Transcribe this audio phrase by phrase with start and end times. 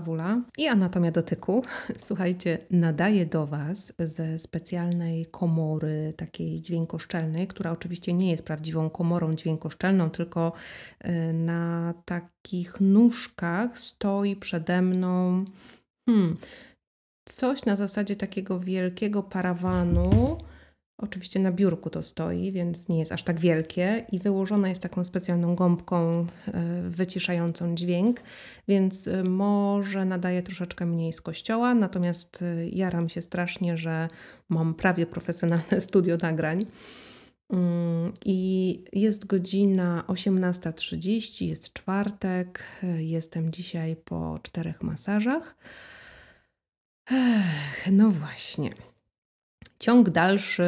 [0.00, 1.62] Kawula i Anatomia Dotyku.
[2.06, 9.34] Słuchajcie, nadaję do Was ze specjalnej komory takiej dźwiękoszczelnej, która oczywiście nie jest prawdziwą komorą
[9.34, 10.52] dźwiękoszczelną, tylko
[11.04, 15.44] y, na takich nóżkach stoi przede mną
[16.08, 16.36] hmm,
[17.24, 20.38] coś na zasadzie takiego wielkiego parawanu
[21.02, 25.04] Oczywiście na biurku to stoi, więc nie jest aż tak wielkie i wyłożona jest taką
[25.04, 28.20] specjalną gąbką e, wyciszającą dźwięk,
[28.68, 34.08] więc e, może nadaje troszeczkę mniej z kościoła, natomiast e, jaram się strasznie, że
[34.48, 36.66] mam prawie profesjonalne studio nagrań.
[37.50, 42.64] Mm, I jest godzina 18.30, jest czwartek,
[42.98, 45.56] jestem dzisiaj po czterech masażach.
[47.10, 48.70] Ech, no właśnie.
[49.80, 50.64] Ciąg dalszy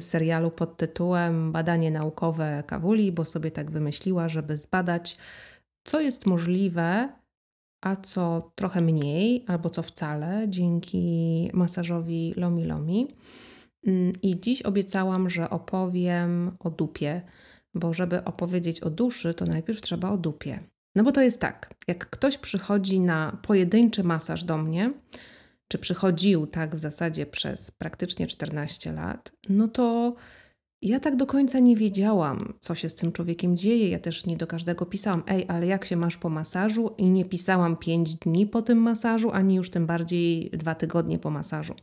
[0.00, 5.16] serialu pod tytułem Badanie naukowe Kawuli, bo sobie tak wymyśliła, żeby zbadać,
[5.84, 7.08] co jest możliwe,
[7.84, 13.08] a co trochę mniej, albo co wcale, dzięki masażowi Lomi Lomi.
[13.86, 17.22] Mm, I dziś obiecałam, że opowiem o dupie,
[17.74, 20.60] bo żeby opowiedzieć o duszy, to najpierw trzeba o dupie.
[20.94, 24.90] No bo to jest tak, jak ktoś przychodzi na pojedynczy masaż do mnie,
[25.68, 30.14] czy przychodził tak w zasadzie przez praktycznie 14 lat, no to
[30.82, 33.88] ja tak do końca nie wiedziałam, co się z tym człowiekiem dzieje.
[33.88, 36.94] Ja też nie do każdego pisałam, ej, ale jak się masz po masażu?
[36.98, 41.30] I nie pisałam 5 dni po tym masażu, ani już tym bardziej dwa tygodnie po
[41.30, 41.74] masażu.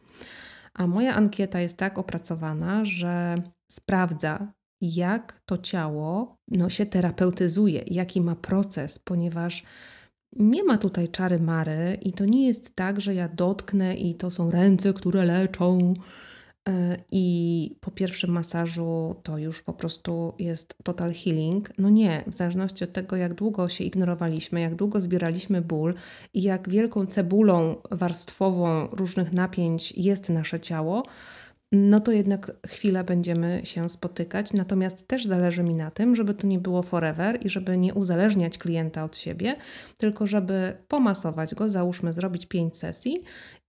[0.73, 3.35] A moja ankieta jest tak opracowana, że
[3.71, 9.63] sprawdza, jak to ciało no, się terapeutyzuje, jaki ma proces, ponieważ
[10.35, 14.31] nie ma tutaj czary mary i to nie jest tak, że ja dotknę i to
[14.31, 15.93] są ręce, które leczą.
[16.69, 21.69] E, I po pierwszym masażu to już po prostu jest total healing.
[21.77, 25.93] No nie, w zależności od tego, jak długo się ignorowaliśmy, jak długo zbieraliśmy ból
[26.33, 31.03] i jak wielką cebulą warstwową różnych napięć jest nasze ciało,
[31.73, 34.53] no to jednak chwilę będziemy się spotykać.
[34.53, 38.57] Natomiast też zależy mi na tym, żeby to nie było forever i żeby nie uzależniać
[38.57, 39.55] klienta od siebie,
[39.97, 43.23] tylko żeby pomasować go, załóżmy zrobić pięć sesji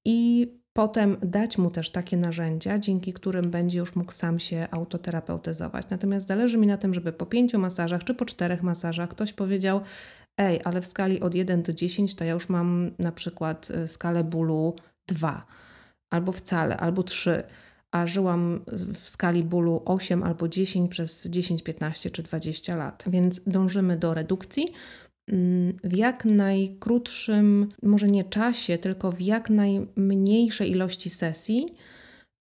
[0.04, 5.90] i potem dać mu też takie narzędzia, dzięki którym będzie już mógł sam się autoterapeutyzować.
[5.90, 9.80] Natomiast zależy mi na tym, żeby po pięciu masażach czy po czterech masażach ktoś powiedział:
[10.38, 13.88] Ej, ale w skali od 1 do 10 to ja już mam na przykład y,
[13.88, 14.76] skalę bólu
[15.06, 15.46] 2,
[16.10, 17.42] albo wcale, albo 3
[17.94, 18.60] a żyłam
[18.94, 23.04] w skali bólu 8 albo 10 przez 10, 15 czy 20 lat.
[23.06, 24.68] Więc dążymy do redukcji
[25.28, 31.74] mm, w jak najkrótszym, może nie czasie, tylko w jak najmniejszej ilości sesji.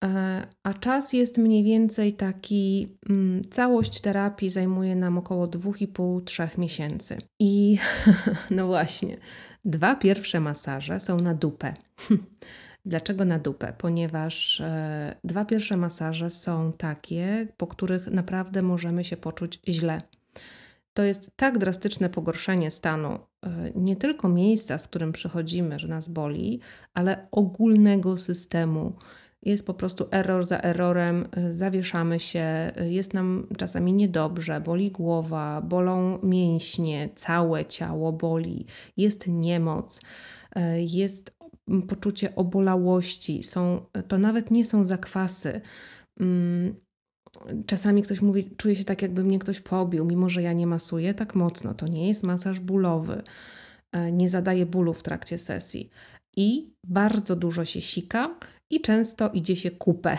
[0.04, 7.18] E, a czas jest mniej więcej taki, mm, całość terapii zajmuje nam około 2,5-3 miesięcy.
[7.40, 7.78] I
[8.52, 9.18] no właśnie,
[9.66, 11.74] dwa pierwsze masaże są na dupę.
[12.88, 13.74] Dlaczego na dupę?
[13.78, 20.02] Ponieważ e, dwa pierwsze masaże są takie, po których naprawdę możemy się poczuć źle.
[20.94, 26.10] To jest tak drastyczne pogorszenie stanu e, nie tylko miejsca, z którym przychodzimy, że nas
[26.10, 26.60] boli,
[26.94, 28.94] ale ogólnego systemu.
[29.44, 35.62] Jest po prostu error za errorem, e, zawieszamy się, jest nam czasami niedobrze, boli głowa,
[35.62, 38.66] bolą mięśnie, całe ciało boli,
[38.98, 40.02] jest niemoc,
[40.78, 41.37] jest
[41.88, 45.62] poczucie obolałości, są, to nawet nie są zakwasy.
[46.20, 46.76] Mm,
[47.66, 51.14] czasami ktoś mówi, czuje się tak, jakby mnie ktoś pobił, mimo że ja nie masuję
[51.14, 51.74] tak mocno.
[51.74, 53.22] To nie jest masaż bólowy,
[53.92, 55.90] e, nie zadaje bólu w trakcie sesji.
[56.38, 58.40] I bardzo dużo się sika,
[58.70, 60.18] i często idzie się kupę.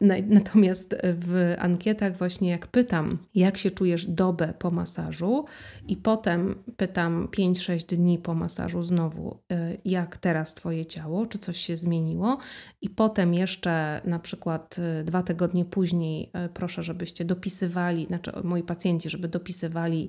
[0.28, 5.44] Natomiast w ankietach właśnie jak pytam, jak się czujesz dobę po masażu
[5.88, 11.58] i potem pytam 5-6 dni po masażu znowu, y, jak teraz Twoje ciało, czy coś
[11.58, 12.38] się zmieniło
[12.80, 18.62] i potem jeszcze na przykład y, dwa tygodnie później y, proszę, żebyście dopisywali, znaczy moi
[18.62, 20.08] pacjenci, żeby dopisywali,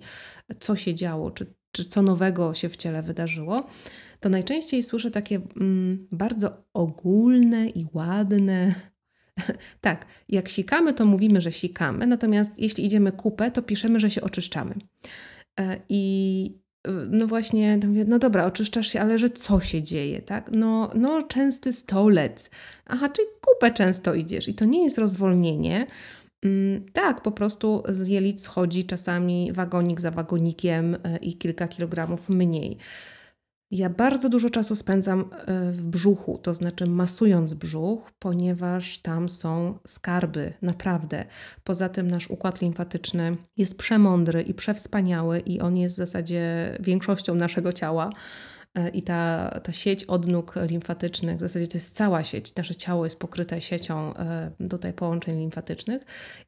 [0.60, 3.68] co się działo, czy, czy co nowego się w ciele wydarzyło,
[4.20, 8.76] to najczęściej słyszę takie mm, bardzo ogólne i ładne.
[9.82, 14.22] tak, jak sikamy, to mówimy, że sikamy, natomiast jeśli idziemy kupę, to piszemy, że się
[14.22, 14.76] oczyszczamy.
[15.60, 20.50] E, I e, no właśnie, no dobra, oczyszczasz się, ale że co się dzieje, tak?
[20.54, 22.50] No, no częsty stolec.
[22.86, 25.88] Aha, czyli kupę często idziesz i to nie jest rozwolnienie,
[26.44, 32.30] mm, tak, po prostu z jelit schodzi czasami wagonik za wagonikiem e, i kilka kilogramów
[32.30, 32.78] mniej.
[33.72, 39.80] Ja bardzo dużo czasu spędzam e, w brzuchu, to znaczy masując brzuch, ponieważ tam są
[39.88, 41.26] skarby, naprawdę.
[41.64, 47.36] Poza tym nasz układ limfatyczny jest przemądry i przewspaniały i on jest w zasadzie większością
[47.36, 48.10] naszego ciała.
[48.76, 53.04] e, i ta, ta sieć odnóg limfatycznych, w zasadzie to jest cała sieć, nasze ciało
[53.06, 56.02] jest pokryte siecią e, tutaj połączeń limfatycznych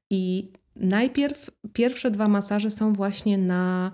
[0.10, 3.92] i najpierw pierwsze dwa masaże są właśnie na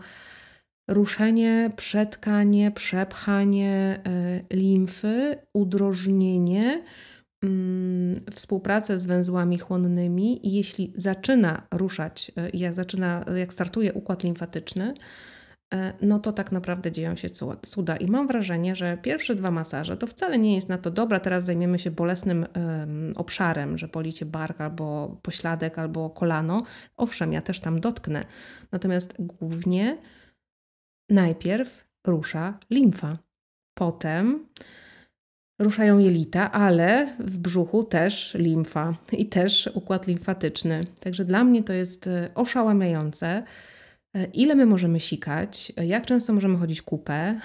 [0.88, 6.84] ruszenie, przetkanie, przepchanie e, limfy, udrożnienie,
[7.44, 14.94] mm, współpracę z węzłami chłonnymi i jeśli zaczyna ruszać, jak zaczyna, jak startuje układ limfatyczny,
[15.74, 17.30] E, no to tak naprawdę dzieją się
[17.62, 17.98] cuda.
[17.98, 21.44] I mam wrażenie, że pierwsze dwa masaże to wcale nie jest na to dobra, teraz
[21.45, 26.63] zajmiemy się bolesnym um, obszarem, że policie bark albo pośladek albo kolano.
[26.98, 28.25] Owszem, ja też tam dotknę.
[28.72, 29.98] Natomiast głównie
[31.09, 33.18] najpierw rusza limfa.
[33.77, 34.48] Potem
[35.59, 40.81] ruszają jelita, ale w brzuchu też limfa i też układ limfatyczny.
[41.00, 43.44] Także dla mnie to jest e, oszałamiające.
[44.15, 47.39] E, ile my możemy sikać, e, jak często możemy chodzić kupę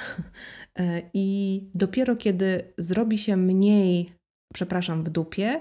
[1.15, 4.13] i dopiero kiedy zrobi się mniej,
[4.55, 5.61] przepraszam, w dupie,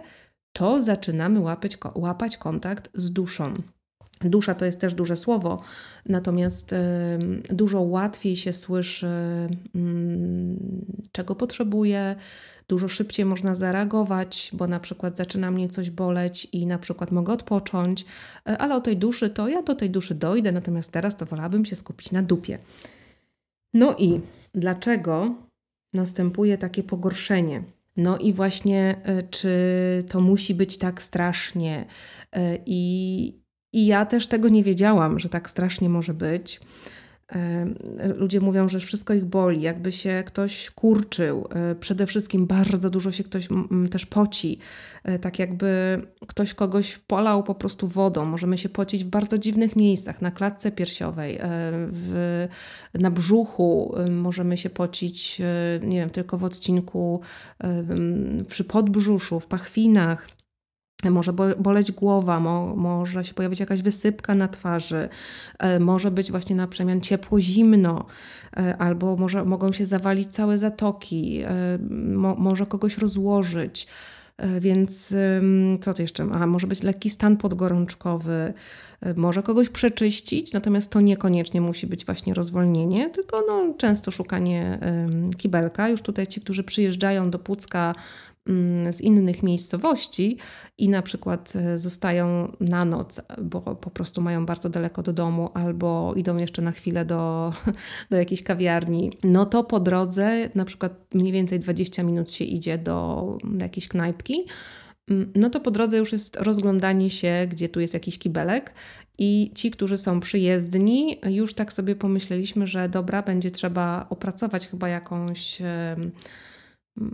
[0.53, 3.53] to zaczynamy łapać, łapać kontakt z duszą.
[4.24, 5.62] Dusza to jest też duże słowo,
[6.06, 6.76] natomiast
[7.50, 9.08] dużo łatwiej się słyszy,
[9.76, 12.16] mm, czego potrzebuję,
[12.72, 17.34] dużo szybciej można zareagować, bo na przykład zaczyna mnie coś boleć i na przykład mogę
[17.34, 18.06] odpocząć,
[18.50, 21.66] e, ale o tej duszy to ja do tej duszy dojdę, natomiast teraz to wolałabym
[21.66, 22.60] się skupić na dupie.
[23.74, 24.22] No i
[24.54, 25.36] dlaczego
[25.94, 27.64] następuje takie pogorszenie?
[27.98, 29.54] No i właśnie, e, czy
[30.10, 31.86] to musi być tak strasznie?
[32.32, 33.41] E, I,
[33.74, 36.62] i ja też tego nie wiedziałam, że tak strasznie może być.
[38.16, 41.48] Ludzie mówią, że wszystko ich boli, jakby się ktoś kurczył.
[41.50, 43.48] E, przede wszystkim bardzo dużo się ktoś
[43.92, 44.60] też poci.
[45.04, 48.26] E, tak jakby ktoś kogoś polał po prostu wodą.
[48.26, 51.40] Możemy się pocić w bardzo dziwnych miejscach, na klatce piersiowej, e,
[51.92, 52.48] w,
[52.94, 53.96] na brzuchu.
[54.10, 55.42] Możemy się pocić,
[55.84, 57.22] nie wiem, tylko w odcinku
[58.48, 60.28] przy podbrzuszu, w pachwinach
[61.09, 65.09] może boleć głowa, mo, może się pojawić jakaś wysypka na twarzy,
[65.59, 68.06] e, może być właśnie na przemian ciepło-zimno,
[68.57, 71.80] e, albo może, mogą się zawalić całe zatoki, e,
[72.15, 73.88] mo, może kogoś rozłożyć.
[74.59, 75.15] Więc
[75.81, 76.24] co to jeszcze?
[76.24, 78.53] A, może być lekki stan podgorączkowy,
[79.15, 84.80] może kogoś przeczyścić, natomiast to niekoniecznie musi być właśnie rozwolnienie, tylko no, często szukanie
[85.38, 85.89] kibelka.
[85.89, 88.31] Już tutaj ci, którzy przyjeżdżają do Pucka Mm,
[88.92, 90.38] z innych miejscowości
[90.78, 95.50] i na przykład e, zostają na noc, bo po prostu mają bardzo daleko do domu
[95.54, 97.54] albo idą jeszcze na chwilę do,
[98.12, 102.78] do jakiejś kawiarni, no to po drodze na przykład mniej więcej 20 minut się idzie
[102.78, 104.46] do, do jakiejś knajpki,
[105.10, 108.74] mm, no to po drodze już jest rozglądanie się, gdzie tu jest jakiś kibelek.
[109.20, 114.90] I ci, którzy są przyjezdni, już tak sobie pomyśleliśmy, że dobra, będzie trzeba opracować chyba
[114.90, 115.62] jakąś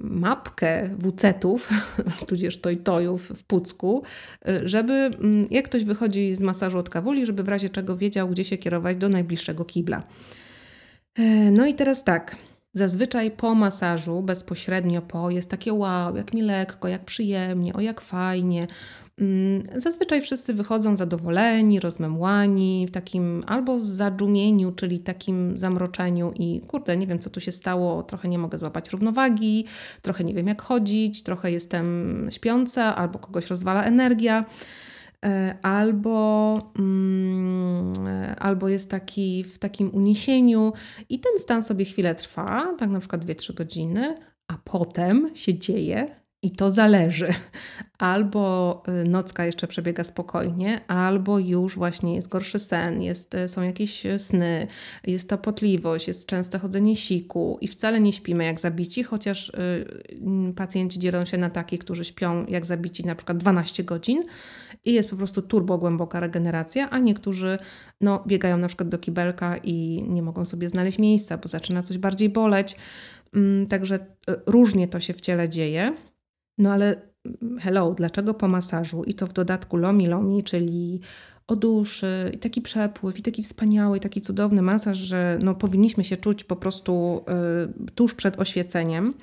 [0.01, 1.69] mapkę WC-ów,
[2.27, 4.03] tudzież tojtojów w Pucku,
[4.63, 8.45] żeby mm, jak ktoś wychodzi z masażu od kawuli, żeby w razie czego wiedział, gdzie
[8.45, 10.03] się kierować do najbliższego kibla.
[11.15, 12.35] E, no i teraz tak.
[12.73, 18.01] Zazwyczaj po masażu, bezpośrednio po, jest takie wow, jak mi lekko, jak przyjemnie, o jak
[18.01, 18.68] fajnie.
[19.21, 26.97] Mm, zazwyczaj wszyscy wychodzą zadowoleni, rozmemłani, w takim albo zadżumieniu, czyli takim zamroczeniu i kurde,
[26.97, 29.65] nie wiem co tu się stało, trochę nie mogę złapać równowagi,
[30.01, 34.45] trochę nie wiem jak chodzić, trochę jestem śpiąca, albo kogoś rozwala energia.
[35.26, 37.94] E, albo, mm,
[38.40, 40.74] albo jest taki w takim uniesieniu,
[41.09, 44.16] i ten stan sobie chwilę trwa, tak na przykład 2-3 godziny,
[44.47, 47.27] a potem się dzieje i to zależy.
[47.99, 53.61] Albo y, nocka jeszcze przebiega spokojnie, albo już właśnie jest gorszy sen, jest, y, są
[53.61, 54.67] jakieś y, sny,
[55.07, 59.51] jest topotliwość, jest częste chodzenie siku i wcale nie śpimy jak zabici, chociaż
[60.56, 64.23] pacjenci dzielą się na takich, którzy śpią jak zabici na przykład 12 godzin
[64.85, 67.57] i jest po prostu turbo głęboka regeneracja, a niektórzy
[68.01, 71.97] no, biegają na przykład do kibelka i nie mogą sobie znaleźć miejsca, bo zaczyna coś
[71.97, 72.75] bardziej boleć.
[73.33, 73.99] Mm, także
[74.45, 75.94] różnie to się w ciele dzieje.
[76.57, 77.02] No ale
[77.59, 81.02] hello, dlaczego po masażu i to w dodatku lomi lomi, czyli
[81.47, 86.04] o duszy i taki przepływ i taki wspaniały i taki cudowny masaż, że no, powinniśmy
[86.04, 87.21] się czuć po prostu
[87.90, 89.14] y, tuż przed oświeceniem.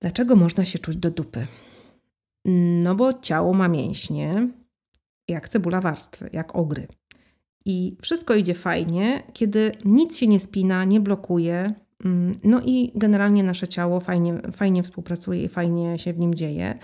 [0.00, 1.46] Dlaczego można się czuć do dupy?
[2.82, 4.48] No bo ciało ma mięśnie,
[5.28, 6.88] jak cebula warstwy, jak ogry.
[7.64, 11.74] I wszystko idzie fajnie, kiedy nic się nie spina, nie blokuje,
[12.44, 16.78] no i generalnie nasze ciało fajnie, fajnie współpracuje i fajnie się w nim dzieje,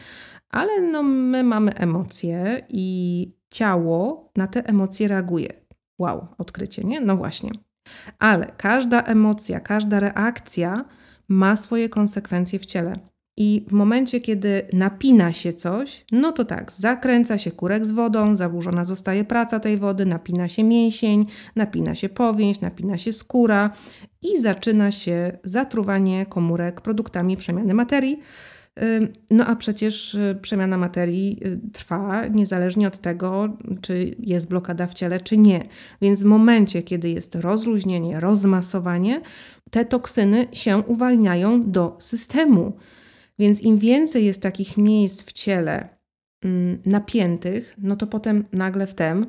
[0.50, 5.48] ale no my mamy emocje i ciało na te emocje reaguje.
[5.98, 7.00] Wow, odkrycie, nie?
[7.00, 7.50] No właśnie.
[8.18, 10.84] Ale każda emocja, każda reakcja
[11.28, 13.11] ma swoje konsekwencje w ciele.
[13.36, 18.36] I w momencie, kiedy napina się coś, no to tak, zakręca się kurek z wodą,
[18.36, 23.70] zaburzona zostaje praca tej wody, napina się mięsień, napina się powięź, napina się skóra
[24.22, 28.18] i zaczyna się zatruwanie komórek produktami przemiany materii.
[29.30, 34.94] No a przecież y, przemiana materii y, trwa niezależnie od tego, czy jest blokada w
[34.94, 35.68] ciele, czy nie.
[36.02, 39.20] Więc w momencie, kiedy jest rozluźnienie, rozmasowanie,
[39.70, 42.72] te toksyny się uwalniają do systemu.
[43.42, 45.88] Więc im więcej jest takich miejsc w ciele
[46.44, 49.26] mm, napiętych, no to potem nagle wtem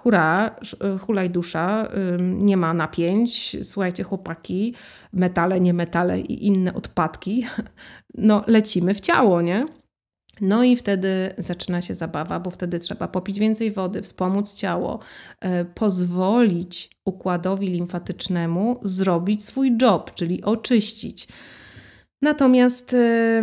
[0.00, 0.56] hura,
[0.94, 1.88] y, hulaj dusza,
[2.18, 4.74] nie ma napięć, słuchajcie chłopaki,
[5.12, 7.46] metale, nie metale i inne odpadki,
[8.14, 9.66] no lecimy w ciało, nie?
[10.40, 14.98] No i wtedy zaczyna się zabawa, bo wtedy trzeba popić więcej wody, wspomóc ciało,
[15.40, 21.28] e, pozwolić układowi limfatycznemu zrobić swój job, czyli oczyścić.
[22.22, 23.42] Natomiast e,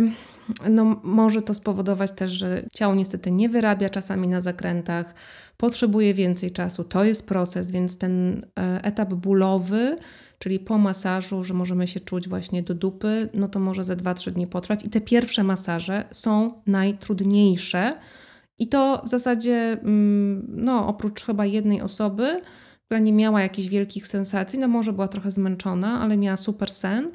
[0.70, 5.14] no, może to spowodować też, że ciało niestety nie wyrabia czasami na zakrętach,
[5.56, 6.84] potrzebuje więcej czasu.
[6.84, 9.96] To jest proces, więc ten e, etap bólowy,
[10.38, 14.30] czyli po masażu, że możemy się czuć właśnie do dupy, no to może ze 2-3
[14.30, 14.84] dni potrwać.
[14.84, 17.98] I te pierwsze masaże są najtrudniejsze.
[18.58, 22.40] I to w zasadzie, mm, no, oprócz chyba jednej osoby,
[22.84, 27.10] która nie miała jakichś wielkich sensacji, no może była trochę zmęczona, ale miała super sen,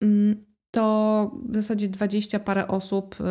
[0.00, 3.24] mm, to w zasadzie 20 parę osób y,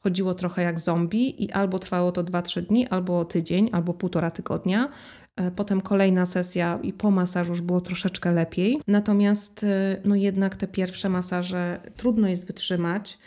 [0.00, 4.88] chodziło trochę jak zombie i albo trwało to 2-3 dni, albo tydzień, albo półtora tygodnia.
[5.36, 8.80] E, potem kolejna sesja i po masażu już było troszeczkę lepiej.
[8.86, 9.66] Natomiast y,
[10.04, 13.18] no jednak te pierwsze masaże trudno jest wytrzymać,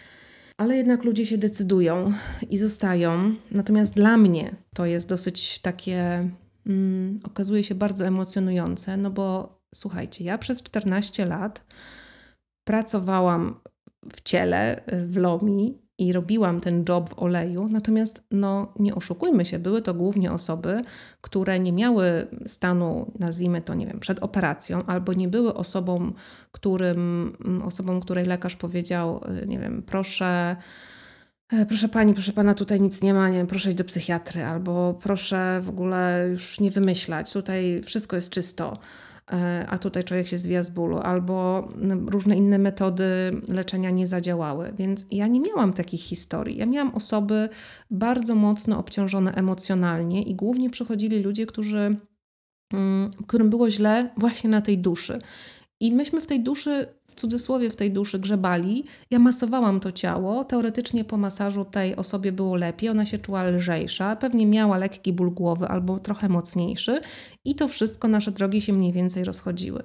[0.58, 2.14] ale jednak ludzie się decydują
[2.50, 3.36] i zostają.
[3.52, 6.30] Natomiast dla mnie to jest dosyć takie,
[6.68, 11.64] mm, okazuje się bardzo emocjonujące, no bo słuchajcie, ja przez 14 lat
[12.64, 13.60] pracowałam
[14.14, 19.46] w ciele, y, w Lomi i robiłam ten job w oleju, natomiast no, nie oszukujmy
[19.46, 20.82] się, były to głównie osoby,
[21.22, 26.14] które nie miały stanu, nazwijmy to, nie wiem, przed operacją, albo nie były osobą,
[26.52, 30.56] którym, mm, osobą której lekarz powiedział, y, nie wiem, proszę.
[31.52, 34.44] E, proszę pani, proszę pana, tutaj nic nie ma, nie wiem, proszę iść do psychiatry,
[34.44, 38.78] albo proszę w ogóle już nie wymyślać, tutaj wszystko jest czysto.
[39.32, 41.68] E, a tutaj człowiek się zwija z bólu, albo
[42.08, 43.06] różne inne metody
[43.48, 44.74] leczenia nie zadziałały.
[44.78, 46.58] Więc ja nie miałam takich historii.
[46.58, 47.50] Ja miałam osoby
[47.92, 51.96] bardzo mocno obciążone emocjonalnie i głównie przychodzili ludzie, którzy,
[52.74, 55.20] mm, którym było źle właśnie na tej duszy.
[55.80, 58.86] I myśmy w tej duszy w cudzysłowie w tej duszy grzebali.
[59.12, 60.44] Ja masowałam to ciało.
[60.44, 65.32] Teoretycznie po masażu tej osobie było lepiej, ona się czuła lżejsza, pewnie miała lekki ból
[65.32, 67.00] głowy albo trochę mocniejszy,
[67.46, 69.84] i to wszystko nasze drogi się mniej więcej rozchodziły.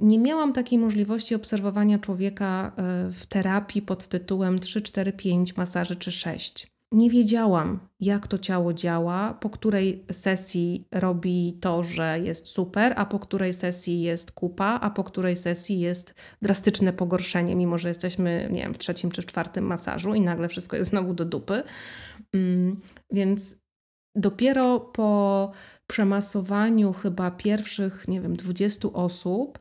[0.00, 5.96] Nie miałam takiej możliwości obserwowania człowieka e, w terapii pod tytułem 3, 4, 5 masaży
[5.96, 12.46] czy 6 nie wiedziałam, jak to ciało działa, po której sesji robi to, że jest
[12.46, 17.78] super, a po której sesji jest kupa, a po której sesji jest drastyczne pogorszenie, mimo
[17.78, 21.24] że jesteśmy, nie wiem, w trzecim czy czwartym masażu i nagle wszystko jest znowu do
[21.24, 21.62] dupy.
[22.32, 22.80] Mm,
[23.10, 23.56] więc
[24.14, 25.52] dopiero po
[25.86, 29.58] przemasowaniu chyba pierwszych, nie wiem, 20 osób,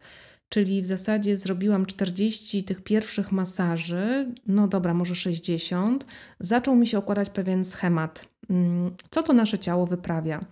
[0.50, 6.06] czyli w zasadzie zrobiłam 40 tych pierwszych masaży, no dobra, może 60,
[6.40, 8.26] zaczął mi się układać pewien schemat.
[8.50, 10.46] Mm, co to nasze ciało wyprawia?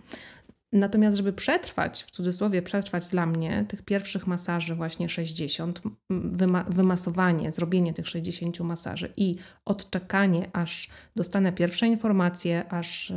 [0.76, 5.80] Natomiast, żeby przetrwać, w cudzysłowie przetrwać dla mnie tych pierwszych masaży, właśnie 60,
[6.10, 13.16] wyma wymasowanie, zrobienie tych 60 masaży i odczekanie, aż dostanę pierwsze informacje, aż yy,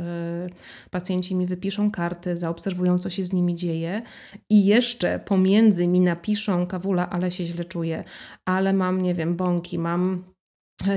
[0.90, 4.02] pacjenci mi wypiszą karty, zaobserwują, co się z nimi dzieje
[4.50, 8.04] i jeszcze pomiędzy mi napiszą, kawula, ale się źle czuję,
[8.44, 10.24] ale mam, nie wiem, bąki, mam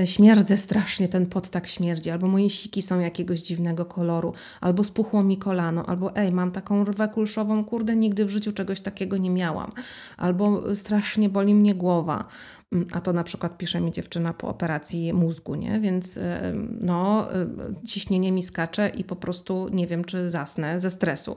[0.04, 5.22] śmierdzę strasznie, ten pot tak śmierdzi, albo moje siki są jakiegoś dziwnego koloru, albo spuchło
[5.22, 9.30] mi kolano, albo ej, mam taką rwę kulszową, kurde, nigdy w życiu czegoś takiego nie
[9.30, 9.72] miałam,
[10.16, 12.28] albo strasznie boli mnie głowa,
[12.72, 15.80] mm, a to na przykład pisze mi dziewczyna po operacji mózgu, nie?
[15.80, 17.46] Więc e, no, e,
[17.86, 21.36] ciśnienie mi skacze i po prostu nie wiem, czy zasnę ze stresu.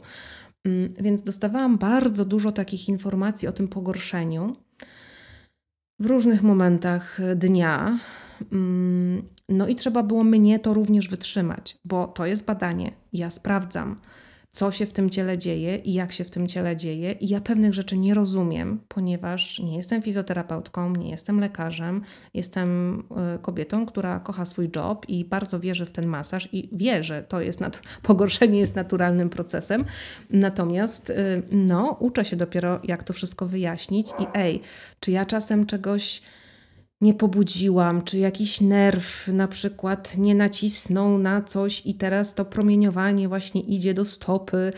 [0.65, 4.55] Mm, więc dostawałam bardzo dużo takich informacji o tym pogorszeniu
[5.99, 7.97] w różnych momentach dnia,
[9.49, 12.91] no i trzeba było mnie to również wytrzymać, bo to jest badanie.
[13.13, 13.99] Ja sprawdzam,
[14.57, 17.11] co się w tym ciele dzieje i jak się w tym ciele dzieje.
[17.11, 22.01] I ja pewnych rzeczy nie rozumiem, ponieważ nie jestem fizjoterapeutką, nie jestem lekarzem,
[22.33, 22.99] jestem
[23.35, 27.23] y, kobietą, która kocha swój job i bardzo wierzy w ten masaż i wie, że
[27.23, 27.59] to jest
[28.03, 29.85] pogorszenie jest naturalnym procesem.
[30.29, 34.61] Natomiast y, no, uczę się dopiero, jak to wszystko wyjaśnić i ej,
[34.99, 36.21] czy ja czasem czegoś
[37.01, 43.27] nie pobudziłam, czy jakiś nerw na przykład nie nacisnął na coś i teraz to promieniowanie
[43.27, 44.73] właśnie idzie do stopy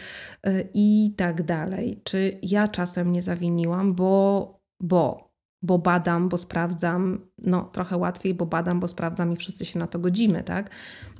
[0.46, 2.02] yy, i tak dalej.
[2.04, 8.46] Czy ja czasem nie zawiniłam, bo, bo, bo badam, bo sprawdzam, no trochę łatwiej, bo
[8.46, 10.70] badam, bo sprawdzam i wszyscy się na to godzimy, tak?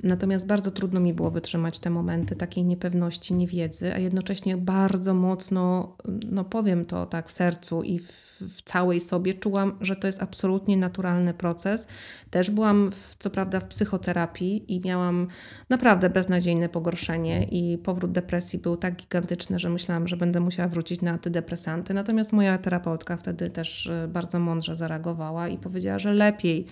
[0.02, 5.96] Natomiast bardzo trudno mi było wytrzymać te momenty takiej niepewności, niewiedzy, a jednocześnie bardzo mocno,
[6.30, 10.22] no powiem to tak w sercu i w, w całej sobie czułam, że to jest
[10.22, 11.86] absolutnie naturalny proces.
[12.30, 15.28] Też byłam w, co prawda w psychoterapii i miałam
[15.68, 21.02] naprawdę beznadziejne pogorszenie i powrót depresji był tak gigantyczny, że myślałam, że będę musiała wrócić
[21.02, 21.94] na antydepresanty.
[21.94, 26.66] Natomiast moja terapeutka wtedy też e, bardzo mądrze zareagowała i powiedziała, że lepiej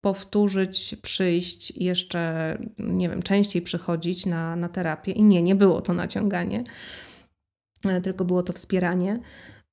[0.00, 5.12] powtórzyć, przyjść jeszcze, nie wiem, częściej przychodzić na, na terapię.
[5.12, 6.64] I nie, nie było to naciąganie,
[7.84, 9.20] e, tylko było to wspieranie.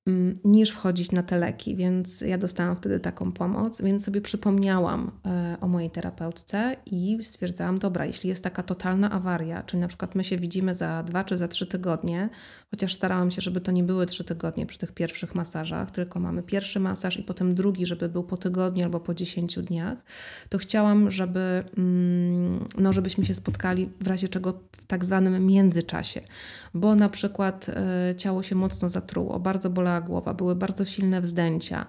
[0.08, 5.10] Mm, niż wchodzić na te leki, więc ja dostałam wtedy taką pomoc, więc sobie przypomniałam
[5.26, 10.14] e, o mojej terapeutce i stwierdzałam, dobra, jeśli jest taka totalna awaria, czyli na przykład
[10.14, 12.28] my się widzimy za dwa czy za trzy tygodnie,
[12.70, 16.42] chociaż starałam się, żeby to nie były trzy tygodnie przy tych pierwszych masażach, tylko mamy
[16.42, 19.98] pierwszy masaż i potem drugi, żeby był po tygodniu albo po dziesięciu dniach,
[20.48, 26.20] to chciałam, żeby, mm, no, żebyśmy się spotkali w razie czego w tak zwanym międzyczasie,
[26.74, 31.86] bo na przykład e, ciało się mocno zatruło, bardzo bolało głowa, były bardzo silne wzdęcia,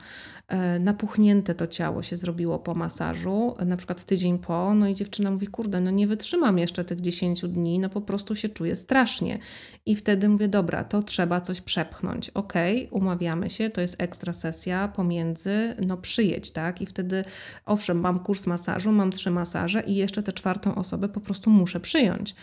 [0.48, 5.32] e, napuchnięte to ciało się zrobiło po masażu, na przykład tydzień po, no i dziewczyna
[5.32, 9.40] mówi, kurde, no nie wytrzymam jeszcze tych 10 dni, no po prostu się czuję strasznie.
[9.86, 12.30] I wtedy mówię, dobra, to trzeba coś przepchnąć.
[12.30, 12.54] Ok,
[12.92, 16.82] umawiamy się, to jest ekstra sesja pomiędzy, no przyjedź, tak?
[16.82, 17.24] I wtedy,
[17.66, 21.80] owszem, mam kurs masażu, mam trzy masaże i jeszcze tę czwartą osobę po prostu muszę
[21.80, 22.36] przyjąć.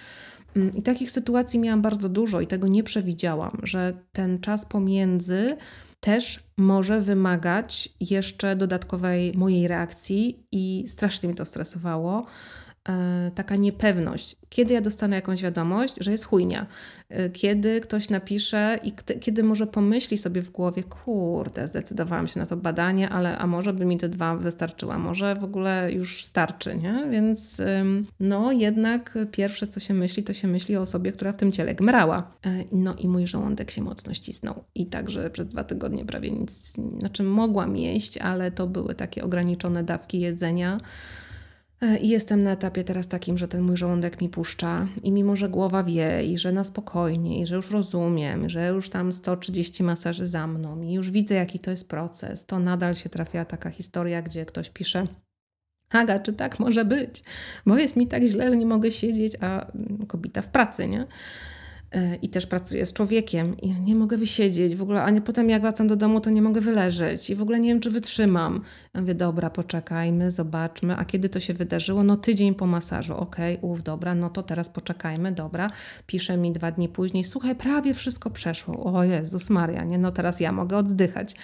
[0.56, 5.56] Mm, I takich sytuacji miałam bardzo dużo i tego nie przewidziałam, że ten czas pomiędzy
[6.00, 12.26] też może wymagać jeszcze dodatkowej mojej reakcji i strasznie mi to stresowało.
[12.88, 16.66] E, taka niepewność, kiedy ja dostanę jakąś wiadomość, że jest chujnia,
[17.08, 22.46] e, kiedy ktoś napisze i kiedy może pomyśli sobie w głowie, kurde, zdecydowałam się na
[22.46, 26.76] to badanie, ale a może by mi te dwa wystarczyła, może w ogóle już starczy,
[26.76, 27.06] nie?
[27.10, 27.62] Więc
[28.20, 31.74] no jednak pierwsze co się myśli, to się myśli o osobie, która w tym ciele
[31.74, 32.30] gmrała.
[32.46, 36.74] E, no i mój żołądek się mocno ścisnął i także przez dwa tygodnie prawie nic,
[36.98, 40.80] znaczy mogłam jeść, ale to były takie ograniczone dawki jedzenia.
[41.80, 45.36] E, I jestem na etapie teraz takim, że ten mój żołądek mi puszcza i mimo,
[45.36, 49.82] że głowa wie i że na spokojnie i że już rozumiem, że już tam 130
[49.82, 53.70] masaży za mną i już widzę jaki to jest proces, to nadal się trafia taka
[53.70, 55.06] historia, gdzie ktoś pisze
[55.88, 57.22] Haga, czy tak może być?
[57.66, 59.66] Bo jest mi tak źle, że nie mogę siedzieć, a
[60.08, 61.06] kobieta w pracy, nie?
[61.92, 65.50] E, i też pracuję z człowiekiem i nie mogę wysiedzieć w ogóle, a nie, potem
[65.50, 68.60] jak wracam do domu, to nie mogę wyleżeć i w ogóle nie wiem, czy wytrzymam.
[68.94, 72.02] Ja mówię, dobra, poczekajmy, zobaczmy, a kiedy to się wydarzyło?
[72.02, 75.70] No tydzień po masażu, okej, okay, ów, dobra, no to teraz poczekajmy, dobra.
[76.06, 78.84] Pisze mi dwa dni później, słuchaj, prawie wszystko przeszło.
[78.84, 79.98] O Jezus Maria, nie?
[79.98, 81.34] No teraz ja mogę oddychać.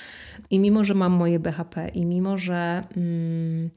[0.51, 2.85] I mimo, że mam moje BHP i mimo, że...
[2.97, 3.71] Mm,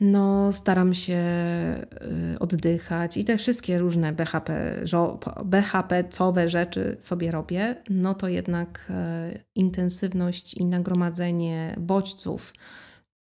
[0.00, 1.22] no, staram się
[2.34, 4.82] y, oddychać i te wszystkie różne BHP,
[5.44, 12.54] BHP-cowe rzeczy sobie robię, no to jednak e, intensywność i nagromadzenie bodźców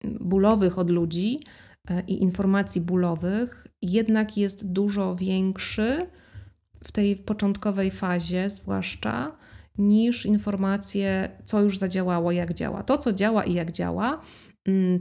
[0.05, 1.41] bólowych od ludzi
[1.91, 6.07] e, i informacji bólowych jednak jest dużo większy
[6.85, 9.37] w tej początkowej fazie, zwłaszcza
[9.79, 12.83] niż informacje, co już zadziałało, jak działa.
[12.83, 14.21] To, co działa i jak działa,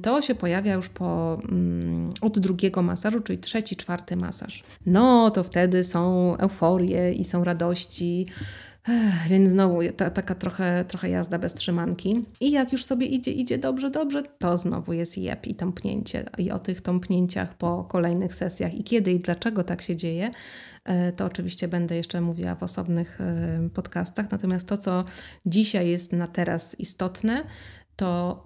[0.01, 4.63] to się pojawia już po, mm, od drugiego masażu, czyli trzeci, czwarty masaż.
[4.85, 8.27] No to wtedy są euforie i są radości.
[9.29, 12.25] Więc znowu ta, taka trochę, trochę jazda bez trzymanki.
[12.39, 16.25] I jak już sobie idzie, idzie dobrze, dobrze, to znowu jest jeb i tąpnięcie.
[16.37, 20.31] I o tych tąpnięciach po kolejnych sesjach i kiedy i dlaczego tak się dzieje,
[20.85, 24.31] e, to oczywiście będę jeszcze mówiła w osobnych e, podcastach.
[24.31, 25.03] Natomiast to, co
[25.45, 27.43] dzisiaj jest na teraz istotne,
[28.01, 28.43] to,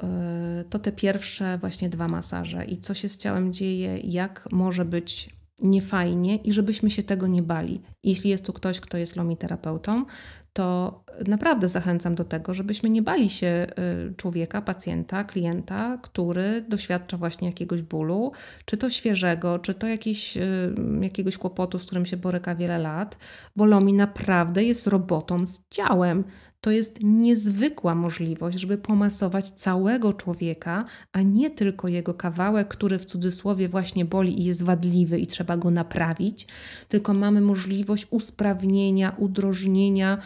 [0.62, 4.86] y, to te pierwsze właśnie dwa masaże i co się z ciałem dzieje, jak może
[4.86, 5.30] być
[5.62, 7.82] niefajnie i żebyśmy się tego nie bali.
[8.04, 10.06] Jeśli jest tu ktoś, kto jest lomiterapeutą,
[10.54, 13.68] to naprawdę zachęcam do tego, żebyśmy nie bali się
[14.10, 18.32] y, człowieka, pacjenta, klienta, który doświadcza właśnie jakiegoś bólu,
[18.66, 23.18] czy to świeżego, czy to jakieś, y, jakiegoś kłopotu, z którym się boryka wiele lat,
[23.56, 26.24] bo Lomi naprawdę jest robotą z ciałem.
[26.66, 33.06] To jest niezwykła możliwość, żeby pomasować całego człowieka, a nie tylko jego kawałek, który w
[33.06, 36.48] cudzysłowie właśnie boli i jest wadliwy i trzeba go naprawić,
[36.90, 40.18] tylko mamy możliwość usprawnienia, udrożnienia,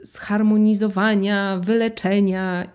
[0.00, 2.66] zharmonizowania, wyleczenia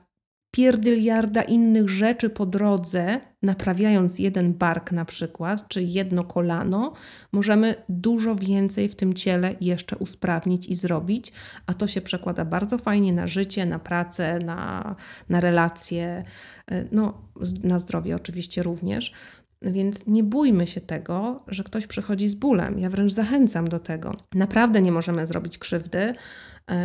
[0.52, 6.94] pierdyliarda innych rzeczy po drodze, naprawiając jeden bark na przykład, czy jedno kolano,
[7.32, 11.32] możemy dużo więcej w tym ciele jeszcze usprawnić i zrobić,
[11.66, 14.96] a to się przekłada bardzo fajnie na życie, na pracę, na,
[15.30, 16.24] na relacje,
[16.72, 17.22] y, no,
[17.64, 19.14] na zdrowie oczywiście również.
[19.62, 22.80] Więc nie bójmy się tego, że ktoś przychodzi z bólem.
[22.80, 24.16] Ja wręcz zachęcam do tego.
[24.34, 26.16] Naprawdę nie możemy zrobić krzywdy,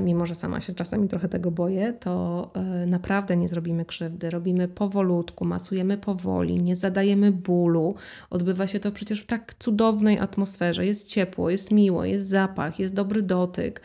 [0.03, 4.31] mimo że sama się czasami trochę tego boję, to e, naprawdę nie zrobimy krzywdy.
[4.31, 7.95] Robimy powolutku, masujemy powoli, nie zadajemy bólu.
[8.31, 10.87] Odbywa się to przecież w tak cudownej atmosferze.
[10.87, 13.81] Jest ciepło, jest miło, jest zapach, jest dobry dotyk.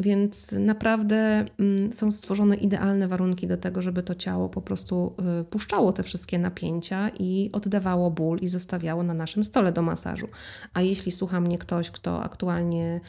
[0.00, 5.44] Więc naprawdę mm, są stworzone idealne warunki do tego, żeby to ciało po prostu e,
[5.44, 10.28] puszczało te wszystkie napięcia i oddawało ból i zostawiało na naszym stole do masażu.
[10.74, 13.00] A jeśli słucha mnie ktoś, kto aktualnie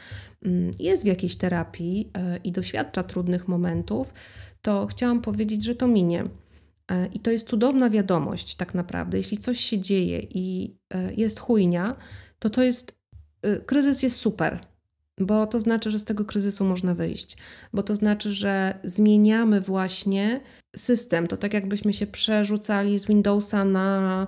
[0.45, 4.13] mm, jest w jakiejś terapii e, i doświadcza trudnych momentów,
[4.61, 6.23] to chciałam powiedzieć, że to minie.
[6.91, 9.17] E, I to jest cudowna wiadomość, tak naprawdę.
[9.17, 10.75] Jeśli coś się dzieje i
[11.17, 11.95] jest chujnia,
[12.39, 12.99] to to jest
[13.65, 14.59] kryzys jest super
[15.19, 17.37] bo to znaczy, że z tego kryzysu można wyjść,
[17.73, 20.41] bo to znaczy, że zmieniamy właśnie
[20.75, 21.27] system.
[21.27, 24.27] To tak jakbyśmy się przerzucali z Windowsa na,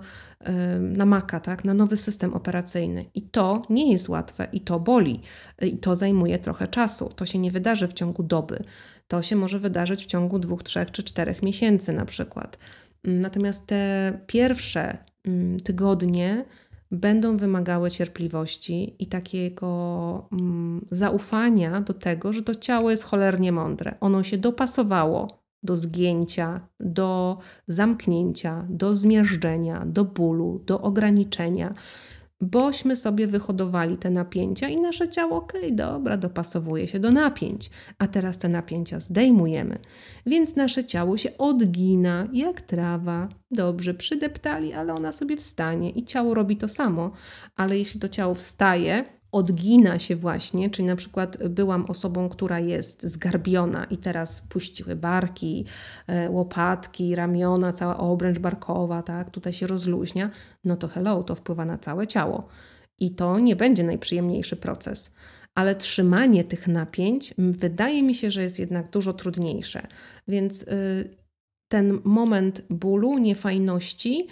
[0.80, 1.66] na Maca, tak?
[1.66, 3.06] na nowy system operacyjny.
[3.14, 5.22] I to nie jest łatwe i to boli,
[5.62, 7.12] i to zajmuje trochę czasu.
[7.16, 8.64] To się nie wydarzy w ciągu doby.
[9.08, 12.58] To się może wydarzyć w ciągu dwóch, trzech czy czterech miesięcy na przykład.
[13.04, 16.46] Natomiast te pierwsze mm, tygodnie
[16.92, 23.96] będą wymagały cierpliwości i takiego mm, zaufania do tego, że to ciało jest cholernie mądre.
[24.00, 31.74] Ono się dopasowało do zgięcia, do zamknięcia, do zmiażdżenia, do bólu, do ograniczenia
[32.42, 38.08] bośmy sobie wyhodowali te napięcia i nasze ciało, okej, dobra, dopasowuje się do napięć, a
[38.08, 39.78] teraz te napięcia zdejmujemy,
[40.26, 43.30] więc nasze ciało się odgina jak trawa.
[43.52, 47.12] Dobrze, przydeptali, ale ona sobie wstanie i ciało robi to samo,
[47.58, 53.04] ale jeśli to ciało wstaje, odgina się właśnie, czyli na przykład byłam osobą, która jest
[53.04, 55.66] zgarbiona i teraz puściły barki,
[56.08, 60.32] e, łopatki, ramiona, cała obręcz barkowa, tak, tutaj się rozluźnia,
[60.64, 62.48] no to hello, to wpływa na całe ciało.
[63.00, 65.14] I to nie będzie najprzyjemniejszy proces.
[65.56, 69.88] Ale trzymanie tych napięć wydaje mi się, że jest jednak dużo trudniejsze.
[70.28, 71.18] Więc y,
[71.68, 74.28] ten moment bólu, niefajności,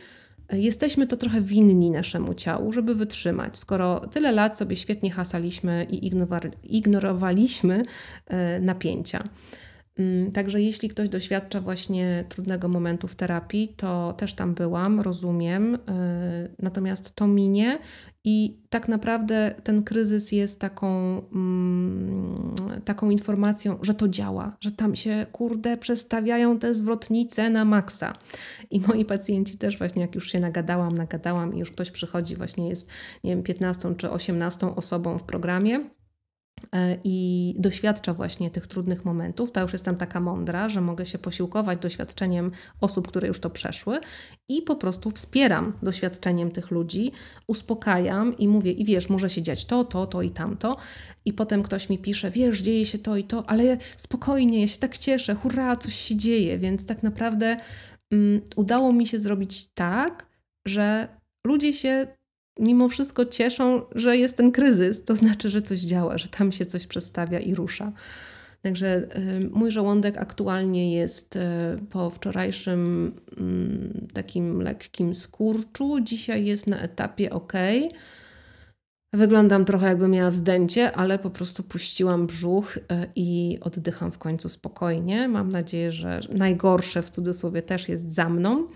[0.52, 3.58] jesteśmy to trochę winni naszemu ciału, żeby wytrzymać.
[3.58, 6.12] Skoro tyle lat sobie świetnie hasaliśmy i
[6.64, 7.84] ignorowaliśmy
[8.28, 9.24] e, napięcia.
[10.00, 15.76] Mm, także jeśli ktoś doświadcza właśnie trudnego momentu w terapii, to też tam byłam, rozumiem.
[15.76, 15.80] E,
[16.60, 17.80] natomiast to minie
[18.24, 20.88] i tak naprawdę ten kryzys jest taką,
[21.32, 21.79] mm,
[22.90, 28.14] taką informacją, że to działa, że tam się, kurde, przestawiają te zwrotnice na maksa.
[28.72, 32.70] I moi pacjenci też właśnie, jak już się nagadałam, nagadałam i już ktoś przychodzi, właśnie
[32.70, 32.90] jest,
[33.24, 35.80] nie wiem, 15 czy 18 osobą w programie,
[37.04, 41.80] i doświadcza właśnie tych trudnych momentów, to już jestem taka mądra, że mogę się posiłkować
[41.80, 44.00] doświadczeniem osób, które już to przeszły
[44.48, 47.12] i po prostu wspieram doświadczeniem tych ludzi,
[47.48, 50.78] uspokajam i mówię, i wiesz, może się dziać to, to, to i tamto.
[51.26, 54.78] I potem ktoś mi pisze, wiesz, dzieje się to i to, ale spokojnie, ja się
[54.78, 56.58] tak cieszę, hurra, coś się dzieje.
[56.58, 57.58] Więc tak naprawdę
[58.12, 60.26] um, udało mi się zrobić tak,
[60.68, 61.08] że
[61.48, 62.08] ludzie się
[62.60, 65.04] mimo wszystko cieszą, że jest ten kryzys.
[65.04, 67.92] To znaczy, że coś działa, że tam się coś przestawia i rusza.
[68.62, 69.08] Także
[69.52, 76.00] mój żołądek aktualnie jest e, po wczorajszym mm, takim lekkim skurczu.
[76.02, 77.54] Dzisiaj jest na etapie ok.
[79.14, 84.50] Wyglądam trochę jakby miała wzdęcie, ale po prostu puściłam brzuch e, i oddycham w końcu
[84.50, 85.28] spokojnie.
[85.28, 88.68] Mam nadzieję, że najgorsze w cudzysłowie też jest za mną.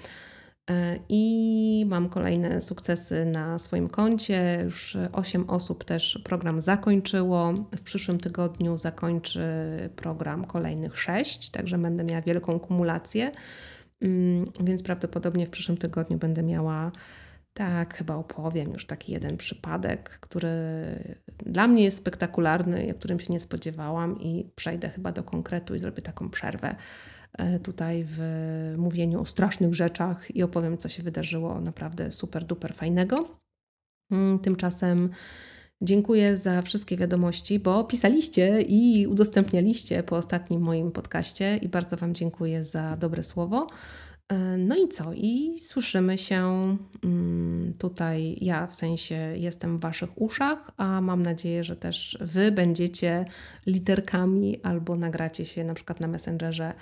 [0.69, 4.61] E, I mam kolejne sukcesy na swoim koncie.
[4.63, 7.53] Już 8 osób też program zakończyło.
[7.53, 9.43] W przyszłym tygodniu zakończy
[9.95, 13.31] program kolejnych 6, także będę miała wielką kumulację.
[14.01, 16.91] Mm, więc prawdopodobnie w przyszłym tygodniu będę miała
[17.53, 20.59] Tak, chyba opowiem już taki jeden przypadek, który
[21.37, 25.79] dla mnie jest spektakularny, o którym się nie spodziewałam, i przejdę chyba do konkretu i
[25.79, 26.75] zrobię taką przerwę
[27.63, 28.19] tutaj w
[28.77, 33.27] mówieniu o strasznych rzeczach i opowiem, co się wydarzyło naprawdę super duper fajnego.
[34.11, 35.09] Mm, tymczasem
[35.81, 42.13] dziękuję za wszystkie wiadomości, bo pisaliście i udostępnialiście po ostatnim moim podcaście i bardzo Wam
[42.13, 43.67] dziękuję za dobre słowo.
[44.29, 45.13] E, no i co?
[45.13, 46.43] I słyszymy się
[47.03, 48.37] mm, tutaj.
[48.41, 53.25] Ja w sensie jestem w Waszych uszach, a mam nadzieję, że też Wy będziecie
[53.65, 56.73] literkami albo nagracie się na przykład na Messengerze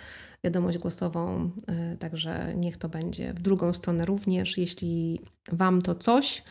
[0.43, 1.51] wiadomość głosową.
[1.67, 4.57] E, także niech to będzie w drugą stronę również.
[4.57, 6.43] Jeśli Wam to coś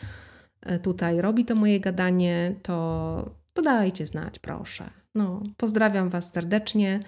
[0.62, 4.90] e, tutaj robi, to moje gadanie, to, to dajcie znać, proszę.
[5.14, 7.00] No, pozdrawiam Was serdecznie.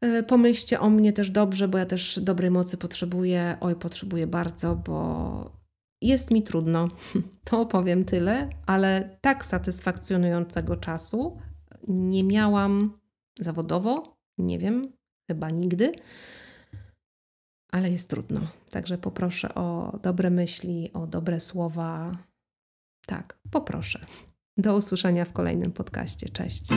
[0.00, 3.56] E, pomyślcie o mnie też dobrze, bo ja też dobrej mocy potrzebuję.
[3.60, 5.62] Oj, potrzebuję bardzo, bo
[6.02, 6.88] jest mi trudno.
[7.44, 11.38] To powiem tyle, ale tak satysfakcjonującego czasu
[11.88, 12.98] nie miałam
[13.40, 14.82] zawodowo, nie wiem,
[15.30, 15.92] chyba nigdy,
[17.72, 18.40] ale jest trudno.
[18.70, 22.18] Także poproszę o dobre myśli, o dobre słowa.
[23.06, 24.06] Tak, poproszę.
[24.56, 26.28] Do usłyszenia w kolejnym podcaście.
[26.28, 26.68] Cześć.